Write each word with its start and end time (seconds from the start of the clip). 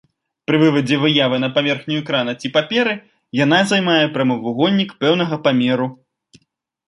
Пры 0.49 0.55
вывадзе 0.61 0.95
выявы 1.01 1.37
на 1.43 1.49
паверхню 1.57 1.97
экрана 2.03 2.33
ці 2.39 2.51
паперы 2.55 2.95
яна 3.43 3.59
займае 3.73 3.99
прамавугольнік 4.15 4.89
пэўнага 5.05 5.35
памеру. 5.49 5.87